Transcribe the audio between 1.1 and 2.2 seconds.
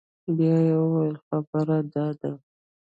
خبره دا